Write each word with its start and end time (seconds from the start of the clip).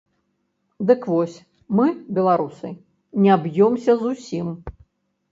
Дык 0.91 1.01
вось, 1.09 1.35
мы, 1.79 1.85
беларусы, 2.19 2.71
не 3.25 3.35
б'ёмся 3.43 3.91
зусім. 4.01 4.47